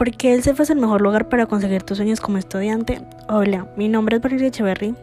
¿Por 0.00 0.12
qué 0.12 0.32
el 0.32 0.42
CEFA 0.42 0.62
es 0.62 0.70
el 0.70 0.78
mejor 0.78 1.02
lugar 1.02 1.28
para 1.28 1.44
conseguir 1.44 1.82
tus 1.82 1.98
sueños 1.98 2.22
como 2.22 2.38
estudiante? 2.38 3.02
Hola, 3.28 3.66
mi 3.76 3.86
nombre 3.86 4.16
es 4.16 4.22
Valeria 4.22 4.46
Echeverry 4.46 4.94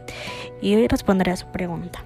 y 0.60 0.74
hoy 0.74 0.88
responderé 0.88 1.30
a 1.30 1.36
su 1.36 1.46
pregunta. 1.46 2.00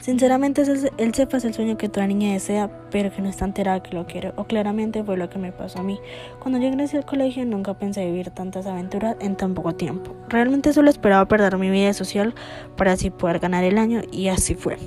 Sinceramente, 0.00 0.62
el 0.96 1.14
CEFA 1.14 1.36
es 1.36 1.44
el 1.44 1.52
sueño 1.52 1.76
que 1.76 1.90
toda 1.90 2.06
niña 2.06 2.32
desea, 2.32 2.70
pero 2.90 3.12
que 3.12 3.20
no 3.20 3.28
está 3.28 3.44
enterada 3.44 3.82
que 3.82 3.94
lo 3.94 4.06
quiere, 4.06 4.32
o 4.36 4.44
claramente 4.44 5.04
fue 5.04 5.18
lo 5.18 5.28
que 5.28 5.38
me 5.38 5.52
pasó 5.52 5.80
a 5.80 5.82
mí. 5.82 6.00
Cuando 6.40 6.58
yo 6.58 6.68
ingresé 6.68 6.96
al 6.96 7.04
colegio 7.04 7.44
nunca 7.44 7.74
pensé 7.74 8.06
vivir 8.06 8.30
tantas 8.30 8.66
aventuras 8.66 9.16
en 9.20 9.36
tan 9.36 9.52
poco 9.52 9.74
tiempo. 9.74 10.16
Realmente 10.30 10.72
solo 10.72 10.88
esperaba 10.88 11.28
perder 11.28 11.58
mi 11.58 11.68
vida 11.68 11.92
social 11.92 12.34
para 12.76 12.92
así 12.92 13.10
poder 13.10 13.40
ganar 13.40 13.62
el 13.62 13.76
año, 13.76 14.00
y 14.10 14.28
así 14.28 14.54
fue. 14.54 14.78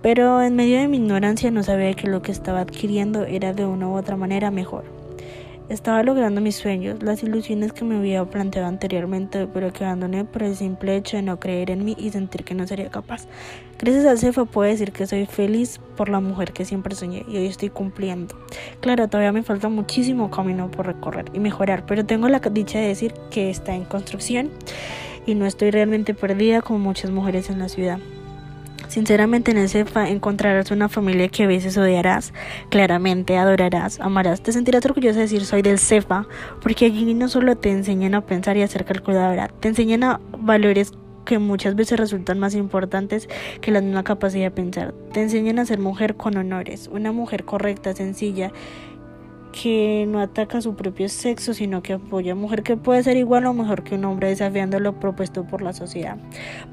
Pero 0.00 0.42
en 0.42 0.56
medio 0.56 0.78
de 0.78 0.88
mi 0.88 0.96
ignorancia 0.96 1.50
no 1.50 1.62
sabía 1.62 1.92
que 1.92 2.08
lo 2.08 2.22
que 2.22 2.32
estaba 2.32 2.60
adquiriendo 2.60 3.24
era 3.24 3.52
de 3.52 3.66
una 3.66 3.88
u 3.88 3.96
otra 3.96 4.16
manera 4.16 4.50
mejor. 4.50 4.84
Estaba 5.70 6.02
logrando 6.02 6.42
mis 6.42 6.56
sueños, 6.56 7.02
las 7.02 7.22
ilusiones 7.22 7.72
que 7.72 7.86
me 7.86 7.96
había 7.96 8.22
planteado 8.26 8.68
anteriormente, 8.68 9.46
pero 9.46 9.72
que 9.72 9.82
abandoné 9.84 10.26
por 10.26 10.42
el 10.42 10.54
simple 10.56 10.94
hecho 10.94 11.16
de 11.16 11.22
no 11.22 11.40
creer 11.40 11.70
en 11.70 11.86
mí 11.86 11.96
y 11.98 12.10
sentir 12.10 12.44
que 12.44 12.54
no 12.54 12.66
sería 12.66 12.90
capaz. 12.90 13.26
Gracias 13.78 14.04
al 14.04 14.18
CEFA 14.18 14.44
puedo 14.44 14.70
decir 14.70 14.92
que 14.92 15.06
soy 15.06 15.24
feliz 15.24 15.80
por 15.96 16.10
la 16.10 16.20
mujer 16.20 16.52
que 16.52 16.66
siempre 16.66 16.94
soñé 16.94 17.24
y 17.26 17.38
hoy 17.38 17.46
estoy 17.46 17.70
cumpliendo. 17.70 18.36
Claro, 18.80 19.08
todavía 19.08 19.32
me 19.32 19.42
falta 19.42 19.70
muchísimo 19.70 20.30
camino 20.30 20.70
por 20.70 20.84
recorrer 20.84 21.30
y 21.32 21.40
mejorar, 21.40 21.86
pero 21.86 22.04
tengo 22.04 22.28
la 22.28 22.40
dicha 22.40 22.78
de 22.78 22.88
decir 22.88 23.14
que 23.30 23.48
está 23.48 23.74
en 23.74 23.86
construcción 23.86 24.50
y 25.24 25.34
no 25.34 25.46
estoy 25.46 25.70
realmente 25.70 26.12
perdida 26.12 26.60
como 26.60 26.78
muchas 26.78 27.10
mujeres 27.10 27.48
en 27.48 27.58
la 27.58 27.70
ciudad. 27.70 28.00
Sinceramente 28.88 29.50
en 29.50 29.68
CEFA 29.68 30.08
encontrarás 30.08 30.70
una 30.70 30.88
familia 30.88 31.28
que 31.28 31.44
a 31.44 31.46
veces 31.46 31.76
odiarás, 31.76 32.32
claramente 32.70 33.36
adorarás, 33.36 34.00
amarás. 34.00 34.42
Te 34.42 34.52
sentirás 34.52 34.84
orgullosa 34.84 35.16
de 35.16 35.22
decir 35.22 35.44
soy 35.44 35.62
del 35.62 35.78
CEFA, 35.78 36.26
porque 36.62 36.86
allí 36.86 37.14
no 37.14 37.28
solo 37.28 37.56
te 37.56 37.70
enseñan 37.70 38.14
a 38.14 38.20
pensar 38.20 38.56
y 38.56 38.62
a 38.62 38.68
ser 38.68 38.84
calculadora, 38.84 39.48
te 39.48 39.68
enseñan 39.68 40.04
a 40.04 40.20
valores 40.38 40.92
que 41.24 41.38
muchas 41.38 41.74
veces 41.74 41.98
resultan 41.98 42.38
más 42.38 42.54
importantes 42.54 43.28
que 43.60 43.70
la 43.70 43.80
misma 43.80 44.04
capacidad 44.04 44.44
de 44.44 44.50
pensar. 44.50 44.94
Te 45.12 45.22
enseñan 45.22 45.58
a 45.58 45.66
ser 45.66 45.78
mujer 45.78 46.16
con 46.16 46.36
honores, 46.36 46.88
una 46.92 47.12
mujer 47.12 47.44
correcta, 47.44 47.94
sencilla 47.94 48.52
que 49.54 50.04
no 50.08 50.18
ataca 50.20 50.60
su 50.60 50.74
propio 50.74 51.08
sexo, 51.08 51.54
sino 51.54 51.80
que 51.80 51.92
apoya 51.92 52.32
a 52.32 52.34
mujer 52.34 52.64
que 52.64 52.76
puede 52.76 53.04
ser 53.04 53.16
igual 53.16 53.46
o 53.46 53.54
mejor 53.54 53.84
que 53.84 53.94
un 53.94 54.04
hombre 54.04 54.28
desafiando 54.28 54.80
lo 54.80 54.98
propuesto 54.98 55.44
por 55.44 55.62
la 55.62 55.72
sociedad. 55.72 56.16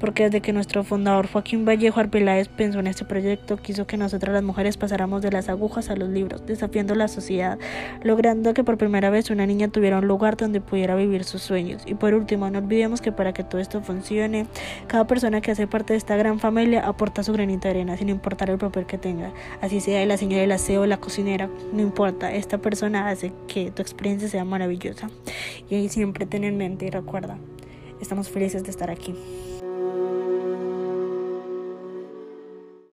Porque 0.00 0.24
desde 0.24 0.40
que 0.40 0.52
nuestro 0.52 0.82
fundador 0.82 1.28
Joaquín 1.28 1.64
Vallejo 1.64 2.00
Arbeláez 2.00 2.48
pensó 2.48 2.80
en 2.80 2.88
este 2.88 3.04
proyecto, 3.04 3.56
quiso 3.56 3.86
que 3.86 3.96
nosotras 3.96 4.34
las 4.34 4.42
mujeres 4.42 4.76
pasáramos 4.76 5.22
de 5.22 5.30
las 5.30 5.48
agujas 5.48 5.90
a 5.90 5.96
los 5.96 6.08
libros, 6.08 6.44
desafiando 6.44 6.96
la 6.96 7.06
sociedad, 7.06 7.56
logrando 8.02 8.52
que 8.52 8.64
por 8.64 8.78
primera 8.78 9.10
vez 9.10 9.30
una 9.30 9.46
niña 9.46 9.68
tuviera 9.68 9.98
un 9.98 10.08
lugar 10.08 10.36
donde 10.36 10.60
pudiera 10.60 10.96
vivir 10.96 11.22
sus 11.22 11.40
sueños. 11.40 11.82
Y 11.86 11.94
por 11.94 12.14
último, 12.14 12.50
no 12.50 12.58
olvidemos 12.58 13.00
que 13.00 13.12
para 13.12 13.32
que 13.32 13.44
todo 13.44 13.60
esto 13.60 13.80
funcione, 13.80 14.46
cada 14.88 15.06
persona 15.06 15.40
que 15.40 15.52
hace 15.52 15.68
parte 15.68 15.92
de 15.92 15.98
esta 15.98 16.16
gran 16.16 16.40
familia 16.40 16.84
aporta 16.84 17.22
su 17.22 17.32
granito 17.32 17.68
de 17.68 17.70
arena, 17.70 17.96
sin 17.96 18.08
importar 18.08 18.50
el 18.50 18.58
papel 18.58 18.86
que 18.86 18.98
tenga. 18.98 19.30
Así 19.60 19.80
sea 19.80 20.04
la 20.04 20.16
señora 20.16 20.40
del 20.40 20.50
aseo 20.50 20.84
la 20.86 20.96
cocinera, 20.96 21.48
no 21.72 21.80
importa, 21.80 22.32
esta 22.32 22.58
persona 22.58 22.71
persona 22.72 23.10
hace 23.10 23.34
que 23.48 23.70
tu 23.70 23.82
experiencia 23.82 24.28
sea 24.28 24.46
maravillosa. 24.46 25.10
Y 25.68 25.90
siempre 25.90 26.24
ten 26.24 26.42
en 26.42 26.56
mente 26.56 26.86
y 26.86 26.90
recuerda, 26.90 27.36
estamos 28.00 28.30
felices 28.30 28.64
de 28.64 28.70
estar 28.70 28.90
aquí. 28.90 29.14